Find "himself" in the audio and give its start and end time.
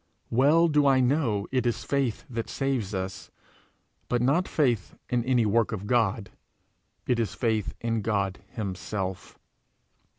8.49-9.37